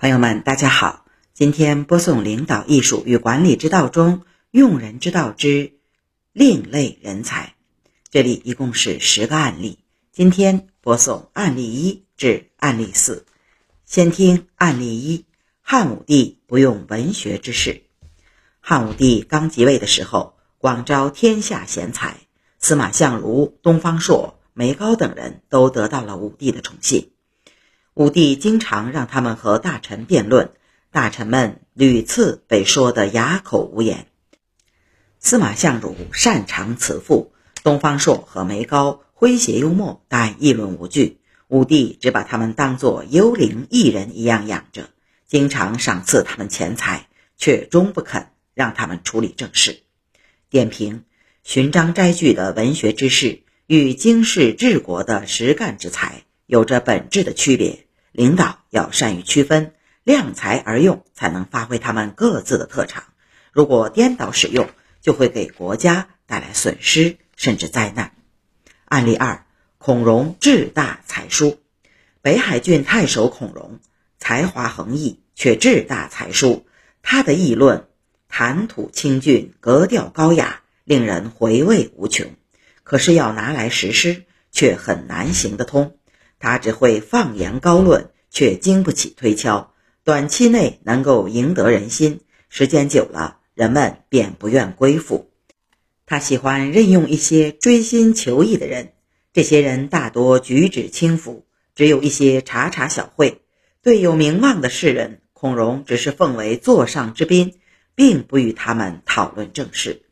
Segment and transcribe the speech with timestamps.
[0.00, 1.04] 朋友们，大家好。
[1.34, 5.74] 今天播送领导艺术与管理之道中用人之道之
[6.32, 7.54] 另类人才。
[8.08, 13.26] 这里一共是十个案例，今天播送案例一至案例四。
[13.84, 15.26] 先听案例一：
[15.60, 17.82] 汉武帝不用文学之士。
[18.58, 22.16] 汉武帝刚即位的时候，广招天下贤才，
[22.58, 27.12] 司马相如、东方朔、梅高等人都得到了武帝的宠信。
[28.00, 30.52] 武帝经常让他们和大臣辩论，
[30.90, 34.06] 大臣们屡次被说得哑口无言。
[35.18, 41.18] 司马相如擅长辞赋，东方朔和梅高诙谐幽默，但议论无据。
[41.48, 44.88] 武帝只把他们当作幽灵艺人一样养着，
[45.26, 49.82] 经常赏赐他们钱财，却终不肯让他们处理政事。
[50.48, 51.04] 点评：
[51.44, 56.22] 寻章摘句的文学知识与经世治国的实干之才。
[56.46, 63.04] 有着本质的区别，领导要善于区分，量才而用，才能发挥他们各自的特长。
[63.52, 64.68] 如果颠倒使用，
[65.00, 68.12] 就会给国家带来损失甚至灾难。
[68.84, 69.46] 案例二：
[69.78, 71.60] 孔融志大才疏。
[72.22, 73.80] 北海郡太守孔融
[74.18, 76.66] 才华横溢，却志大才疏。
[77.02, 77.88] 他的议论
[78.28, 82.26] 谈吐清俊，格调高雅，令人回味无穷。
[82.82, 85.96] 可是要拿来实施，却很难行得通。
[86.40, 89.72] 他只会放言高论，却经不起推敲。
[90.02, 95.30] 短期内能够赢得人心，时间久了，人们便不愿归附。
[96.06, 98.94] 他喜欢任用一些追心求义的人，
[99.32, 101.44] 这些人大多举止轻浮，
[101.76, 103.42] 只有一些茶茶小会。
[103.82, 107.54] 对有名望的士人，孔融只是奉为座上之宾，
[107.94, 110.02] 并不与他们讨论政事。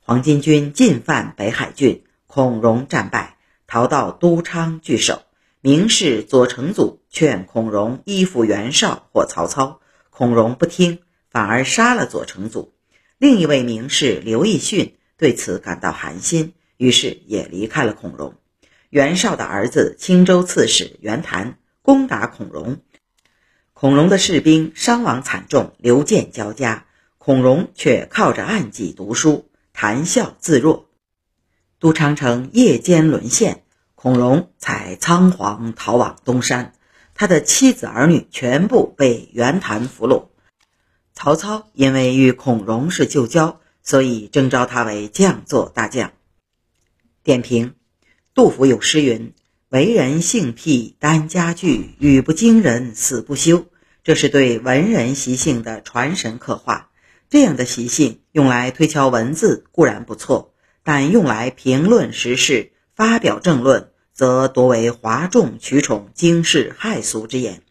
[0.00, 5.22] 黄巾军进犯北海郡，孔融战败，逃到都昌据守。
[5.66, 10.98] 明士左承祖劝孔融依附袁绍或曹操，孔融不听，
[11.30, 12.74] 反而杀了左承祖。
[13.16, 18.34] 另一位名士刘义训对此感到寒心，于是也离开了孔融。
[18.90, 22.82] 袁绍的儿子青州刺史袁谭攻打孔融，
[23.72, 26.84] 孔融的士兵伤亡惨重，流箭交加，
[27.16, 30.90] 孔融却靠着暗计读书，谈笑自若。
[31.78, 33.63] 都昌城夜间沦陷。
[34.04, 36.74] 孔融才仓皇逃往东山，
[37.14, 40.26] 他的妻子儿女全部被袁谭俘虏。
[41.14, 46.12] 曹操因为与孔融是旧交，所以征召他为将作大将。
[47.22, 47.76] 点评：
[48.34, 49.32] 杜甫有诗云
[49.72, 53.64] ：“为人性癖单家具，语不惊人死不休。”
[54.04, 56.90] 这是对文人习性的传神刻画。
[57.30, 63.92] 这样的习性用来推敲文字固然不错，但用来评论时事、发表政论。
[64.14, 67.62] 则多为哗众取宠、惊世骇俗之言。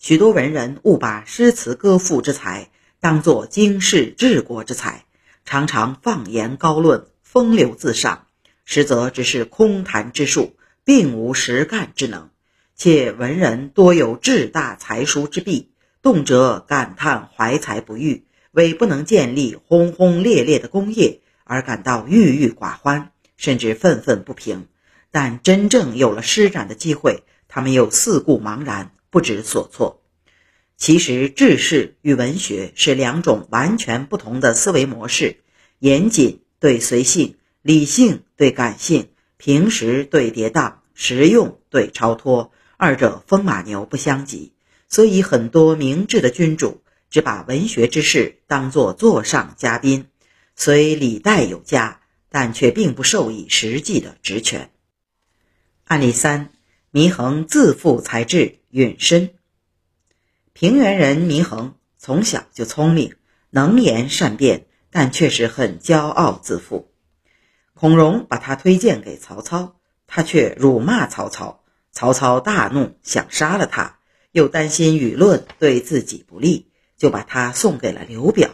[0.00, 2.68] 许多文人误把诗词歌赋之才
[3.00, 5.04] 当作经世治国之才，
[5.44, 8.26] 常常放言高论、风流自赏，
[8.64, 12.30] 实则只是空谈之术，并无实干之能。
[12.74, 15.70] 且文人多有志大才疏之弊，
[16.02, 24.66] 动辄感叹怀才不遇，为不能建立轰轰烈烈的功业而感到郁郁寡欢，甚至愤愤不平。
[25.14, 30.02] 但真正有了施展的机会，他们又四顾茫然，不知所措。
[30.76, 35.36] 其实，治世与文学是两种完全不同的思维模式：
[35.78, 44.52] 严谨对随性，理性对感性，平实对跌宕，实用对超脱，二者风马牛不相及。
[44.88, 50.06] 所以，很多明智的君主只把文学之事当作座上嘉宾，
[50.56, 52.00] 虽礼待有加，
[52.30, 54.70] 但却并不授以实际的职权。
[55.84, 56.50] 案例三：
[56.92, 59.34] 祢衡自负才智允身。
[60.54, 63.16] 平原人祢衡从小就聪明，
[63.50, 66.90] 能言善辩，但却是很骄傲自负。
[67.74, 71.62] 孔融把他推荐给曹操，他却辱骂曹操。
[71.92, 73.98] 曹操大怒，想杀了他，
[74.32, 78.50] 又担心舆论对自己不利，就把他送给了刘表。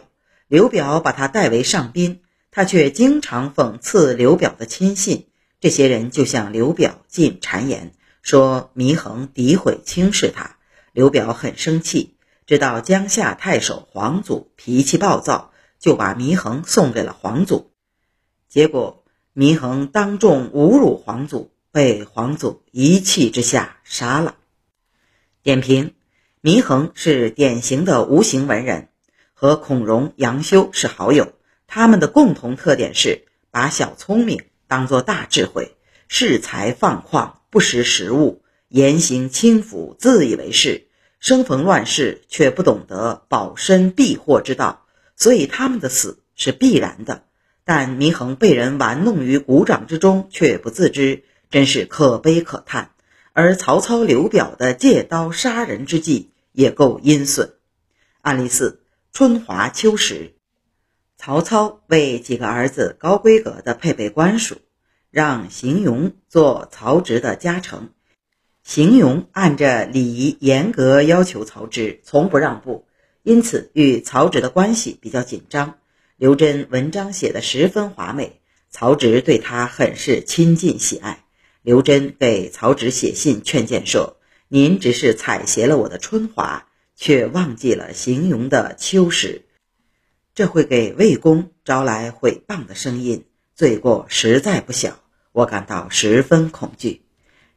[0.48, 5.28] 刘表把他带为上宾，他却经常讽刺刘表的亲信。
[5.60, 7.92] 这些人就向刘表进谗言，
[8.22, 10.56] 说祢衡诋毁轻视他。
[10.92, 12.16] 刘表很生气，
[12.46, 17.70] 知道江夏太守黄祖脾气暴躁，就把祢衡送给了黄祖。
[18.48, 19.04] 结果
[19.34, 24.36] 祢衡当众侮辱黄祖，被黄祖一气之下杀了。
[25.42, 25.94] 点评：
[26.42, 28.88] 祢衡是典型的无形文人，
[29.34, 31.34] 和孔融、杨修是好友，
[31.66, 34.42] 他们的共同特点是把小聪明。
[34.70, 35.74] 当作大智慧，
[36.08, 40.86] 恃才放旷，不识时务，言行轻浮，自以为是，
[41.18, 44.86] 生逢乱世却不懂得保身避祸之道，
[45.16, 47.24] 所以他们的死是必然的。
[47.64, 52.92] 但祢衡被人玩弄于股掌之中却不自知，真是可悲可叹。
[53.32, 57.54] 而曹操、刘表的借刀杀人之计也够阴损。
[58.20, 60.34] 案例四：春华秋实。
[61.22, 64.56] 曹操为几个儿子高规格的配备官署，
[65.10, 67.90] 让邢庸做曹植的家臣。
[68.64, 72.86] 邢庸按着礼仪严格要求曹植，从不让步，
[73.22, 75.74] 因此与曹植的关系比较紧张。
[76.16, 78.40] 刘桢文章写得十分华美，
[78.70, 81.26] 曹植对他很是亲近喜爱。
[81.60, 84.16] 刘桢给曹植写信劝谏说
[84.48, 89.42] ：“您只是采撷了我的春华，却忘记了邢庸的秋实。”
[90.34, 93.24] 这会给魏公招来毁谤的声音，
[93.54, 95.00] 罪过实在不小，
[95.32, 97.02] 我感到十分恐惧。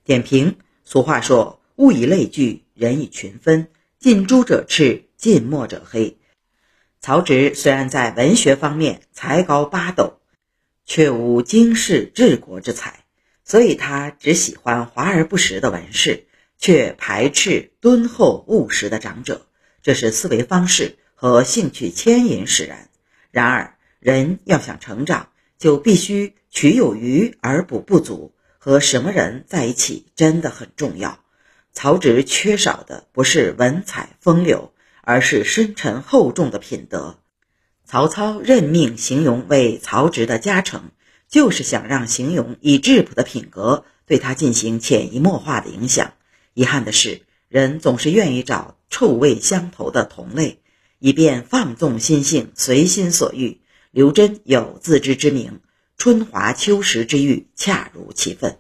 [0.03, 3.67] 点评：俗话说“物以类聚，人以群分，
[3.99, 6.17] 近朱者赤，近墨者黑”。
[6.99, 10.19] 曹植虽然在文学方面才高八斗，
[10.83, 13.05] 却无经世治国之才，
[13.45, 16.25] 所以他只喜欢华而不实的文士，
[16.57, 19.45] 却排斥敦厚务实的长者，
[19.83, 20.97] 这是思维方式。
[21.23, 22.89] 和兴趣牵引使然。
[23.31, 28.35] 然而，人要想成长，就必须取有余而补不足。
[28.59, 31.23] 和什么人在一起真的很重要。
[31.71, 37.19] 曹植缺少的不是文采风流，而是深沉厚重的品德。
[37.85, 40.91] 曹操任命邢庸为曹植的家臣，
[41.29, 46.15] 就是想让邢庸以质朴的品格对他进行潜移默化的影响。
[46.53, 50.59] 遗憾的是，人总是愿意找臭味相投的同类。
[51.05, 53.59] 以便放纵心性，随心所欲。
[53.91, 55.59] 刘桢有自知之明，
[55.97, 58.59] 春华秋实之欲恰如其分。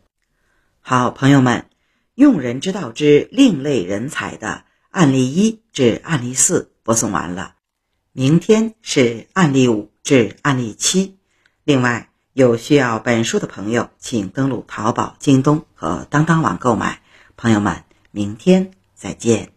[0.81, 1.67] 好，朋友们，
[2.15, 7.55] 用人之道之另类人才的案例一至案例四播送完了，
[8.11, 11.17] 明天是案例五至案例七。
[11.63, 17.01] 另外，有需要本书的朋友，请登录淘宝、京东和当当网购买。
[17.37, 19.52] 朋友们，明天再见。